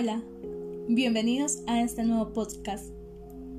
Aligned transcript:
Hola, 0.00 0.22
bienvenidos 0.86 1.64
a 1.66 1.82
este 1.82 2.04
nuevo 2.04 2.32
podcast 2.32 2.94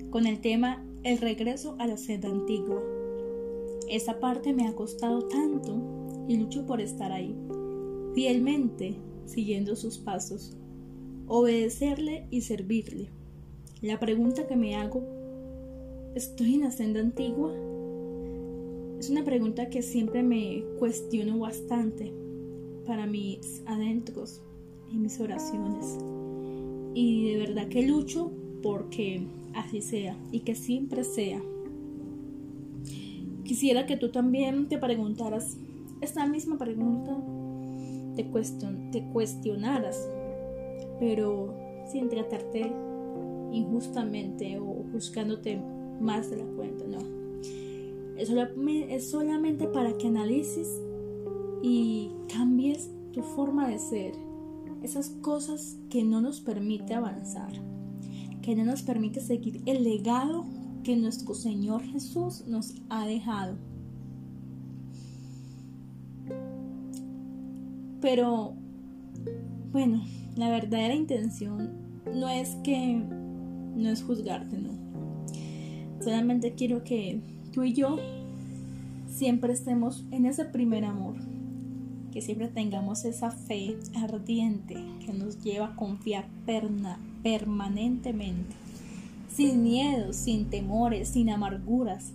con 0.10 0.26
el 0.26 0.40
tema 0.40 0.86
El 1.04 1.18
regreso 1.18 1.76
a 1.80 1.86
la 1.86 1.98
senda 1.98 2.30
antigua. 2.30 2.82
Esa 3.90 4.22
parte 4.22 4.54
me 4.54 4.66
ha 4.66 4.74
costado 4.74 5.28
tanto 5.28 5.76
y 6.30 6.38
lucho 6.38 6.66
por 6.66 6.80
estar 6.80 7.12
ahí, 7.12 7.36
fielmente 8.16 8.96
siguiendo 9.26 9.76
sus 9.76 9.98
pasos, 9.98 10.56
obedecerle 11.28 12.26
y 12.32 12.40
servirle. 12.40 13.10
La 13.82 14.00
pregunta 14.00 14.48
que 14.48 14.56
me 14.56 14.78
hago, 14.78 15.04
¿estoy 16.16 16.54
en 16.56 16.62
la 16.62 16.72
senda 16.72 17.02
antigua? 17.02 17.52
Es 18.98 19.10
una 19.10 19.26
pregunta 19.26 19.70
que 19.70 19.82
siempre 19.82 20.24
me 20.24 20.64
cuestiono 20.80 21.38
bastante 21.38 22.14
para 22.86 23.08
mis 23.08 23.62
adentros 23.66 24.42
y 24.90 24.96
mis 24.96 25.20
oraciones 25.20 25.98
y 26.94 27.32
de 27.32 27.38
verdad 27.38 27.68
que 27.68 27.88
lucho 27.88 28.32
porque 28.62 29.22
así 29.54 29.82
sea 29.82 30.18
y 30.32 30.42
que 30.42 30.56
siempre 30.56 31.04
sea. 31.04 31.42
Quisiera 33.44 33.86
que 33.86 33.98
tú 33.98 34.10
también 34.10 34.68
te 34.68 34.78
preguntaras 34.78 35.58
esta 36.02 36.26
misma 36.26 36.58
pregunta, 36.58 37.18
te, 38.16 38.24
te 38.92 39.08
cuestionaras, 39.12 40.08
pero 41.00 41.54
sin 41.92 42.10
tratarte 42.10 42.72
injustamente 43.52 44.60
o 44.60 44.86
juzgándote 44.92 45.60
más 46.00 46.30
de 46.30 46.38
la 46.38 46.46
cuenta, 46.46 46.86
no. 46.86 47.00
Es, 48.18 48.30
es 48.30 49.10
solamente 49.10 49.68
para 49.68 49.98
que 49.98 50.08
analices 50.08 50.82
y 51.62 52.12
cambies 52.32 52.92
tu 53.14 53.22
forma 53.24 53.68
de 53.68 53.80
ser 53.80 54.29
esas 54.84 55.10
cosas 55.22 55.78
que 55.90 56.04
no 56.04 56.22
nos 56.22 56.42
permite 56.42 56.94
avanzar, 56.94 57.52
que 58.42 58.56
no 58.56 58.66
nos 58.66 58.82
permite 58.82 59.20
seguir 59.20 59.62
el 59.66 59.84
legado 59.84 60.46
que 60.84 60.96
nuestro 60.96 61.34
Señor 61.34 61.84
Jesús 61.84 62.46
nos 62.48 62.76
ha 62.90 63.06
dejado. 63.06 63.58
Pero, 68.02 68.54
bueno, 69.72 70.04
la 70.36 70.50
verdadera 70.50 70.96
intención 70.96 71.70
no 72.14 72.30
es 72.30 72.56
que, 72.64 73.04
no 73.76 73.90
es 73.90 74.04
juzgarte, 74.04 74.58
no. 74.58 74.72
Solamente 76.02 76.54
quiero 76.54 76.84
que 76.84 77.22
tú 77.52 77.64
y 77.64 77.74
yo 77.74 77.98
siempre 79.08 79.52
estemos 79.52 80.06
en 80.12 80.26
ese 80.26 80.46
primer 80.46 80.86
amor 80.86 81.18
que 82.12 82.22
siempre 82.22 82.48
tengamos 82.48 83.06
esa 83.06 83.32
fe 83.32 83.78
ardiente 83.96 84.76
que 85.06 85.14
nos 85.14 85.42
lleva 85.44 85.68
a 85.68 85.76
confiar 85.76 86.28
permanentemente, 87.24 88.56
sin 89.34 89.64
miedos, 89.64 90.16
sin 90.16 90.50
temores, 90.50 91.10
sin 91.10 91.30
amarguras. 91.30 92.12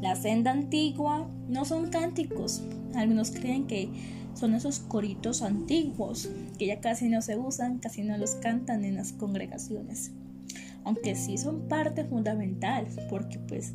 La 0.00 0.16
senda 0.16 0.52
antigua 0.52 1.28
no 1.48 1.64
son 1.64 1.90
cánticos, 1.90 2.62
algunos 2.94 3.30
creen 3.30 3.66
que 3.66 3.90
son 4.34 4.54
esos 4.54 4.78
coritos 4.78 5.42
antiguos 5.42 6.30
que 6.58 6.66
ya 6.66 6.80
casi 6.80 7.08
no 7.08 7.20
se 7.20 7.36
usan, 7.36 7.78
casi 7.78 8.02
no 8.02 8.16
los 8.16 8.36
cantan 8.36 8.84
en 8.84 8.96
las 8.96 9.12
congregaciones. 9.12 10.12
Aunque 10.84 11.14
sí 11.14 11.36
son 11.36 11.68
parte 11.68 12.04
fundamental, 12.04 12.86
porque 13.10 13.38
pues 13.38 13.74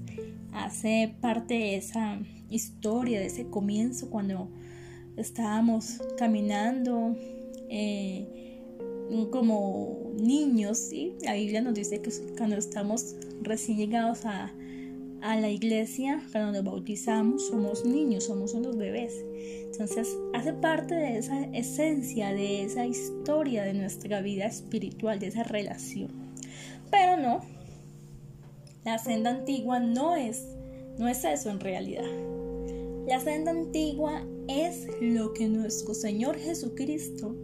hace 0.54 1.14
parte 1.22 1.54
de 1.54 1.76
esa 1.76 2.20
historia, 2.50 3.20
de 3.20 3.28
ese 3.28 3.48
comienzo 3.48 4.10
cuando 4.10 4.50
estábamos 5.17 6.02
caminando 6.17 7.16
eh, 7.69 8.27
como 9.31 10.11
niños, 10.16 10.77
¿sí? 10.77 11.16
La 11.21 11.33
Biblia 11.33 11.61
nos 11.61 11.73
dice 11.73 12.02
que 12.02 12.11
cuando 12.38 12.58
estamos 12.58 13.15
recién 13.42 13.77
llegados 13.77 14.25
a, 14.25 14.52
a 15.21 15.36
la 15.37 15.49
iglesia, 15.49 16.21
cuando 16.31 16.54
nos 16.54 16.64
bautizamos, 16.64 17.48
somos 17.48 17.86
niños, 17.86 18.25
somos 18.25 18.54
unos 18.54 18.77
bebés. 18.77 19.14
Entonces, 19.71 20.15
hace 20.33 20.54
parte 20.54 20.95
de 20.95 21.17
esa 21.17 21.43
esencia, 21.54 22.33
de 22.33 22.64
esa 22.64 22.86
historia 22.86 23.64
de 23.64 23.73
nuestra 23.73 24.21
vida 24.21 24.45
espiritual, 24.45 25.20
de 25.20 25.27
esa 25.27 25.43
relación. 25.43 26.09
Pero 26.89 27.17
no, 27.17 27.42
la 28.86 28.98
senda 28.99 29.31
antigua 29.31 29.80
no 29.80 30.15
es, 30.15 30.48
no 30.98 31.08
es 31.08 31.23
eso 31.25 31.49
en 31.49 31.59
realidad. 31.59 32.05
La 33.08 33.20
senda 33.20 33.52
antigua 33.52 34.23
es 34.48 34.88
lo 35.02 35.33
que 35.33 35.48
nuestro 35.48 35.94
Señor 35.94 36.38
Jesucristo 36.38 37.36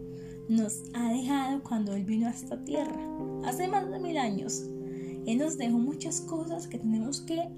nos 0.48 0.82
ha 0.94 1.12
dejado 1.12 1.62
cuando 1.62 1.94
Él 1.94 2.04
vino 2.04 2.26
a 2.26 2.30
esta 2.30 2.62
tierra, 2.64 3.00
hace 3.44 3.68
más 3.68 3.90
de 3.90 3.98
mil 3.98 4.18
años. 4.18 4.64
Él 5.26 5.38
nos 5.38 5.56
dejó 5.56 5.78
muchas 5.78 6.20
cosas 6.20 6.66
que 6.66 6.78
tenemos 6.78 7.20
que 7.20 7.48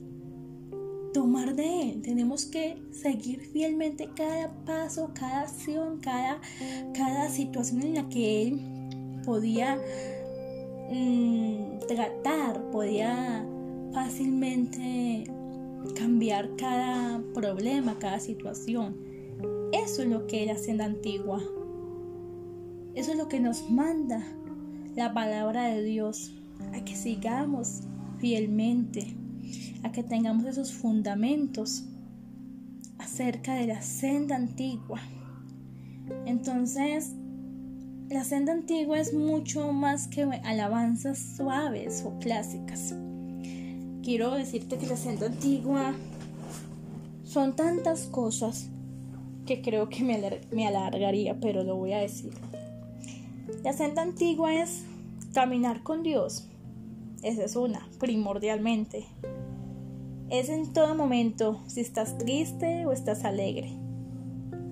tomar 1.12 1.54
de 1.54 1.91
Él, 1.91 2.03
tenemos 2.03 2.44
que 2.44 2.77
seguir 2.91 3.41
fielmente 3.41 4.10
cada 4.15 4.53
paso, 4.65 5.10
cada 5.15 5.43
acción, 5.43 5.99
cada, 6.00 6.41
cada 6.93 7.31
situación 7.31 7.83
en 7.83 7.94
la 7.94 8.09
que 8.09 8.43
Él 8.43 8.60
podía 9.25 9.78
mm, 10.91 11.78
tratar, 11.87 12.71
podía 12.71 13.47
fácilmente 13.93 15.25
cambiar 15.94 16.56
cada 16.56 17.22
problema, 17.33 17.99
cada 17.99 18.19
situación. 18.19 18.97
Eso 19.74 20.02
es 20.02 20.08
lo 20.08 20.28
que 20.28 20.42
es 20.42 20.46
la 20.46 20.56
senda 20.56 20.84
antigua. 20.84 21.42
Eso 22.94 23.10
es 23.10 23.18
lo 23.18 23.26
que 23.26 23.40
nos 23.40 23.68
manda 23.68 24.24
la 24.94 25.12
palabra 25.12 25.64
de 25.64 25.82
Dios, 25.82 26.32
a 26.72 26.84
que 26.84 26.94
sigamos 26.94 27.80
fielmente, 28.20 29.16
a 29.82 29.90
que 29.90 30.04
tengamos 30.04 30.44
esos 30.44 30.72
fundamentos 30.72 31.86
acerca 32.98 33.56
de 33.56 33.66
la 33.66 33.82
senda 33.82 34.36
antigua. 34.36 35.00
Entonces, 36.24 37.12
la 38.08 38.22
senda 38.22 38.52
antigua 38.52 39.00
es 39.00 39.12
mucho 39.12 39.72
más 39.72 40.06
que 40.06 40.22
alabanzas 40.22 41.18
suaves 41.36 42.04
o 42.06 42.16
clásicas. 42.20 42.94
Quiero 44.04 44.34
decirte 44.34 44.78
que 44.78 44.86
la 44.86 44.96
senda 44.96 45.26
antigua 45.26 45.94
son 47.24 47.56
tantas 47.56 48.06
cosas 48.06 48.70
que 49.44 49.62
creo 49.62 49.88
que 49.88 50.03
me, 50.03 50.66
alargaría, 50.66 51.38
pero 51.41 51.65
lo 51.65 51.77
voy 51.77 51.93
a 51.93 51.99
decir. 51.99 52.32
La 53.62 53.72
senda 53.72 54.03
antigua 54.03 54.55
es 54.55 54.84
caminar 55.32 55.82
con 55.82 56.03
Dios. 56.03 56.49
Esa 57.22 57.44
es 57.44 57.56
una, 57.56 57.88
primordialmente. 57.99 59.06
Es 60.31 60.49
en 60.49 60.72
todo 60.72 60.94
momento, 60.94 61.62
si 61.66 61.81
estás 61.81 62.16
triste 62.19 62.87
o 62.87 62.93
estás 62.93 63.25
alegre, 63.25 63.72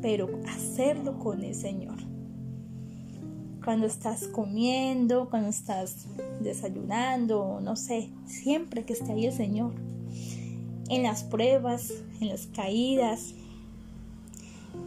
pero 0.01 0.29
hacerlo 0.49 1.19
con 1.19 1.43
el 1.45 1.55
Señor. 1.55 1.99
Cuando 3.65 3.87
estás 3.87 4.27
comiendo, 4.27 5.31
cuando 5.31 5.49
estás 5.49 6.07
desayunando, 6.41 7.61
no 7.63 7.77
sé, 7.77 8.11
siempre 8.27 8.85
que 8.85 8.95
esté 8.95 9.13
ahí 9.13 9.27
el 9.27 9.33
Señor. 9.33 9.73
En 10.89 11.05
las 11.05 11.23
pruebas, 11.23 11.93
en 12.21 12.29
las 12.29 12.49
caídas, 12.49 13.35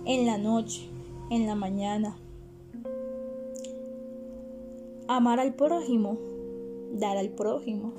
en 0.05 0.27
la 0.27 0.38
noche, 0.38 0.88
en 1.31 1.47
la 1.47 1.55
mañana. 1.55 2.16
Amar 5.07 5.39
al 5.39 5.55
prójimo, 5.55 6.19
dar 6.93 7.17
al 7.17 7.29
prójimo, 7.29 7.93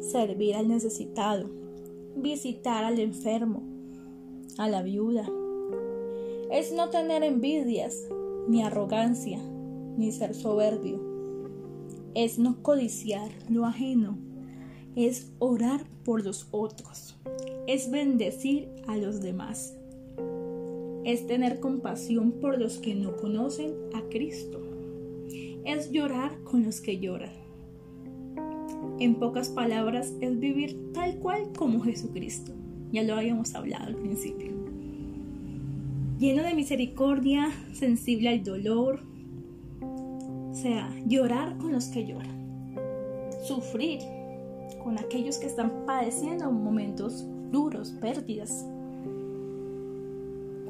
servir 0.00 0.54
al 0.54 0.68
necesitado, 0.68 1.48
visitar 2.14 2.84
al 2.84 2.98
enfermo, 2.98 3.62
a 4.58 4.68
la 4.68 4.82
viuda. 4.82 5.26
Es 6.50 6.72
no 6.72 6.90
tener 6.90 7.22
envidias, 7.22 8.06
ni 8.48 8.62
arrogancia, 8.62 9.38
ni 9.96 10.12
ser 10.12 10.34
soberbio. 10.34 11.00
Es 12.14 12.38
no 12.38 12.62
codiciar 12.62 13.30
lo 13.48 13.64
ajeno. 13.64 14.18
Es 14.96 15.30
orar 15.38 15.86
por 16.04 16.24
los 16.24 16.48
otros. 16.50 17.16
Es 17.66 17.90
bendecir 17.90 18.68
a 18.88 18.96
los 18.96 19.20
demás 19.20 19.79
es 21.04 21.26
tener 21.26 21.60
compasión 21.60 22.32
por 22.32 22.58
los 22.58 22.78
que 22.78 22.94
no 22.94 23.16
conocen 23.16 23.74
a 23.94 24.02
Cristo. 24.08 24.60
Es 25.64 25.90
llorar 25.90 26.42
con 26.44 26.64
los 26.64 26.80
que 26.80 26.98
lloran. 26.98 27.32
En 28.98 29.14
pocas 29.14 29.48
palabras, 29.48 30.12
es 30.20 30.38
vivir 30.38 30.92
tal 30.92 31.16
cual 31.18 31.52
como 31.56 31.80
Jesucristo. 31.80 32.52
Ya 32.92 33.02
lo 33.02 33.14
habíamos 33.14 33.54
hablado 33.54 33.86
al 33.86 33.96
principio. 33.96 34.52
Lleno 36.18 36.42
de 36.42 36.54
misericordia, 36.54 37.50
sensible 37.72 38.28
al 38.28 38.44
dolor. 38.44 39.00
O 39.80 40.54
sea, 40.54 40.94
llorar 41.06 41.56
con 41.56 41.72
los 41.72 41.86
que 41.86 42.06
lloran. 42.06 42.74
Sufrir 43.44 44.00
con 44.82 44.98
aquellos 44.98 45.38
que 45.38 45.46
están 45.46 45.86
padeciendo 45.86 46.50
momentos 46.50 47.26
duros, 47.50 47.92
pérdidas, 48.00 48.66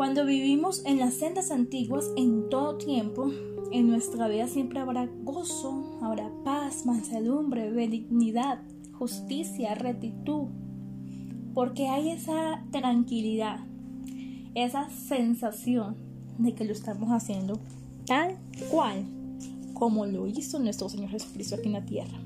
cuando 0.00 0.25
vivimos 0.25 0.82
en 0.87 0.99
las 0.99 1.12
sendas 1.12 1.50
antiguas 1.50 2.06
en 2.17 2.49
todo 2.49 2.79
tiempo, 2.79 3.31
en 3.70 3.87
nuestra 3.91 4.29
vida 4.29 4.49
siempre 4.49 4.81
habrá 4.81 5.06
gozo, 5.25 5.99
habrá 6.00 6.31
paz, 6.43 6.87
mansedumbre, 6.87 7.70
benignidad, 7.70 8.62
justicia, 8.94 9.75
rectitud, 9.75 10.47
porque 11.52 11.88
hay 11.88 12.12
esa 12.12 12.64
tranquilidad, 12.70 13.58
esa 14.55 14.88
sensación 14.88 15.97
de 16.38 16.55
que 16.55 16.64
lo 16.64 16.73
estamos 16.73 17.11
haciendo 17.11 17.61
tal 18.06 18.38
cual 18.70 19.05
como 19.75 20.06
lo 20.06 20.26
hizo 20.26 20.58
nuestro 20.61 20.88
Señor 20.88 21.11
Jesucristo 21.11 21.56
aquí 21.56 21.67
en 21.67 21.75
la 21.75 21.85
tierra. 21.85 22.19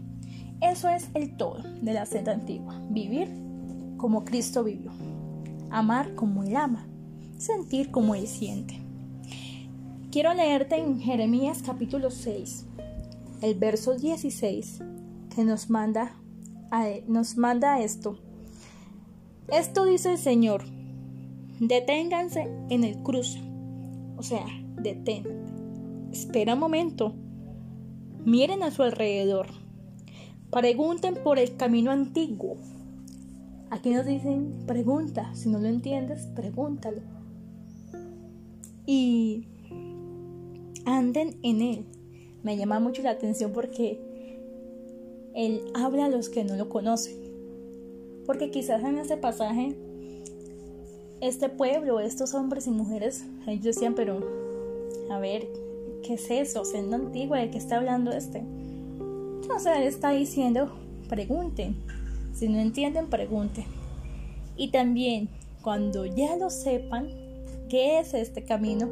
Eso 0.61 0.89
es 0.89 1.09
el 1.15 1.37
todo 1.37 1.61
de 1.83 1.93
la 1.93 2.07
senda 2.07 2.35
antigua, 2.35 2.81
vivir 2.89 3.33
como 3.97 4.25
Cristo 4.25 4.63
vivió, 4.63 4.93
amar 5.71 6.15
como 6.15 6.45
Él 6.45 6.55
ama, 6.55 6.87
sentir 7.45 7.91
como 7.91 8.15
Él 8.15 8.27
siente. 8.27 8.81
Quiero 10.11 10.35
leerte 10.35 10.77
en 10.77 11.01
Jeremías 11.01 11.63
capítulo 11.65 12.11
6, 12.11 12.67
el 13.43 13.55
verso 13.55 13.95
16, 13.95 14.81
que 15.35 15.45
nos 15.45 15.71
manda, 15.71 16.17
nos 17.07 17.37
manda 17.37 17.81
esto. 17.81 18.19
Esto 19.49 19.85
dice 19.85 20.13
el 20.13 20.19
Señor, 20.19 20.65
deténganse 21.61 22.49
en 22.71 22.85
el 22.85 22.99
cruce, 23.03 23.41
o 24.17 24.23
sea, 24.23 24.47
detén, 24.81 25.25
espera 26.13 26.55
un 26.55 26.61
momento, 26.61 27.15
Miren 28.25 28.63
a 28.63 28.71
su 28.71 28.83
alrededor. 28.83 29.49
Pregunten 30.51 31.17
por 31.23 31.39
el 31.39 31.57
camino 31.57 31.91
antiguo. 31.91 32.57
Aquí 33.69 33.91
nos 33.91 34.07
dicen, 34.07 34.65
pregunta. 34.67 35.35
Si 35.35 35.51
no 35.51 35.59
lo 35.59 35.69
entiendes, 35.69 36.27
pregúntalo. 36.35 37.03
Y 38.87 39.47
anden 40.85 41.37
en 41.43 41.63
él. 41.63 41.85
Me 42.43 42.57
llama 42.57 42.81
mucho 42.81 43.03
la 43.03 43.11
atención 43.11 43.53
porque 43.53 43.99
él 45.35 45.63
habla 45.75 46.07
a 46.07 46.09
los 46.09 46.29
que 46.29 46.45
no 46.45 46.57
lo 46.57 46.69
conocen. 46.69 47.17
Porque 48.27 48.51
quizás 48.51 48.83
en 48.85 48.99
este 48.99 49.17
pasaje, 49.17 49.75
este 51.21 51.49
pueblo, 51.49 52.01
estos 52.01 52.35
hombres 52.35 52.67
y 52.67 52.71
mujeres, 52.71 53.25
ellos 53.47 53.65
decían, 53.65 53.95
pero, 53.95 54.21
a 55.11 55.19
ver, 55.19 55.47
¿qué 56.03 56.15
es 56.15 56.31
eso? 56.31 56.65
Senda 56.65 56.97
antigua, 56.97 57.39
¿de 57.39 57.51
qué 57.51 57.59
está 57.59 57.77
hablando 57.77 58.13
este? 58.13 58.39
Entonces 58.39 59.73
él 59.77 59.85
está 59.85 60.11
diciendo, 60.11 60.71
pregunten. 61.09 61.77
Si 62.33 62.49
no 62.49 62.59
entienden, 62.59 63.09
pregunten. 63.09 63.65
Y 64.57 64.71
también, 64.71 65.29
cuando 65.63 66.07
ya 66.07 66.37
lo 66.37 66.51
sepan, 66.51 67.09
¿qué 67.69 68.01
es 68.01 68.15
este 68.15 68.45
camino? 68.45 68.89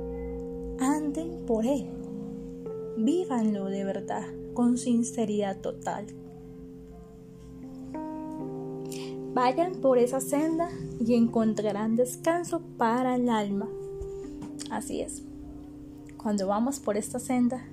Anden 0.79 1.45
por 1.47 1.67
él. 1.67 1.89
Vívanlo 2.97 3.67
de 3.67 3.85
verdad, 3.85 4.25
con 4.55 4.79
sinceridad 4.79 5.61
total. 5.61 6.07
Vayan 9.35 9.73
por 9.77 9.99
esa 9.99 10.21
senda 10.21 10.69
y 11.01 11.15
encontrarán 11.15 11.97
descanso 11.97 12.61
para 12.77 13.15
el 13.17 13.29
alma. 13.29 13.69
Así 14.71 15.01
es 15.01 15.23
cuando 16.23 16.47
vamos 16.47 16.79
por 16.79 16.97
esta 16.97 17.19
senda 17.19 17.65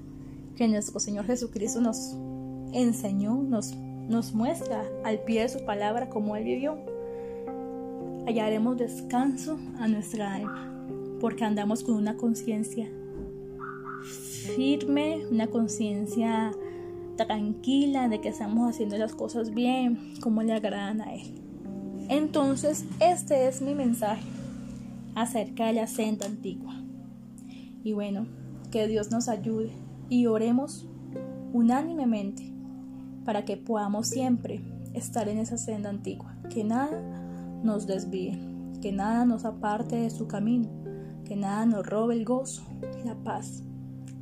que 0.55 0.67
nuestro 0.67 0.99
Señor 0.99 1.25
Jesucristo 1.25 1.79
nos 1.79 2.15
enseñó, 2.73 3.35
nos, 3.35 3.75
nos 3.75 4.33
muestra 4.33 4.83
al 5.03 5.19
pie 5.19 5.43
de 5.43 5.49
su 5.49 5.65
palabra 5.65 6.09
como 6.09 6.35
Él 6.35 6.43
vivió, 6.43 6.77
hallaremos 8.25 8.77
descanso 8.77 9.57
a 9.79 9.87
nuestra 9.87 10.33
alma, 10.33 10.78
porque 11.19 11.43
andamos 11.43 11.83
con 11.83 11.95
una 11.95 12.17
conciencia 12.17 12.89
firme, 14.55 15.25
una 15.29 15.47
conciencia 15.47 16.51
tranquila 17.15 18.07
de 18.07 18.21
que 18.21 18.29
estamos 18.29 18.69
haciendo 18.69 18.97
las 18.97 19.13
cosas 19.13 19.53
bien, 19.53 20.13
como 20.21 20.41
le 20.43 20.53
agradan 20.53 21.01
a 21.01 21.13
Él. 21.13 21.35
Entonces, 22.07 22.85
este 22.99 23.47
es 23.47 23.61
mi 23.61 23.75
mensaje 23.75 24.27
acerca 25.15 25.67
de 25.67 25.73
la 25.73 25.87
senda 25.87 26.25
antigua. 26.25 26.73
Y 27.83 27.93
bueno, 27.93 28.25
que 28.71 28.87
Dios 28.87 29.11
nos 29.11 29.29
ayude 29.29 29.71
y 30.09 30.25
oremos 30.25 30.87
unánimemente 31.53 32.51
para 33.25 33.45
que 33.45 33.57
podamos 33.57 34.07
siempre 34.07 34.61
estar 34.93 35.29
en 35.29 35.37
esa 35.37 35.57
senda 35.57 35.89
antigua, 35.89 36.35
que 36.49 36.63
nada 36.63 37.01
nos 37.63 37.85
desvíe, 37.85 38.39
que 38.81 38.91
nada 38.91 39.25
nos 39.25 39.45
aparte 39.45 39.97
de 39.97 40.09
su 40.09 40.27
camino, 40.27 40.69
que 41.29 41.35
nada 41.35 41.63
nos 41.67 41.85
robe 41.85 42.15
el 42.15 42.25
gozo, 42.25 42.63
la 43.05 43.13
paz. 43.13 43.61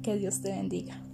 Que 0.03 0.17
Dios 0.17 0.41
te 0.41 0.51
bendiga. 0.51 1.06